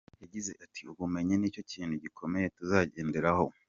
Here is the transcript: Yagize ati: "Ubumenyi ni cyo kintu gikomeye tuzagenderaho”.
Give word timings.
Yagize 0.23 0.51
ati: 0.65 0.81
"Ubumenyi 0.91 1.35
ni 1.37 1.49
cyo 1.53 1.61
kintu 1.71 1.95
gikomeye 2.03 2.45
tuzagenderaho”. 2.57 3.45